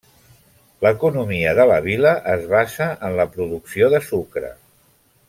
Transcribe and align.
L'economia 0.85 1.51
de 1.59 1.67
la 1.73 1.77
vila 1.89 2.13
es 2.37 2.47
basa 2.57 2.87
en 3.09 3.19
la 3.21 3.27
producció 3.37 3.91
de 3.97 4.01
sucre. 4.11 4.51